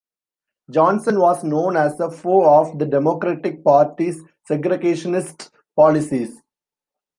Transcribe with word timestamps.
Johnson 0.71 1.19
was 1.19 1.43
known 1.43 1.77
as 1.77 1.99
a 1.99 2.09
foe 2.09 2.49
of 2.63 2.79
the 2.79 2.87
Democratic 2.87 3.63
Party's 3.63 4.19
segregationist 4.49 5.51
policies. 5.75 6.41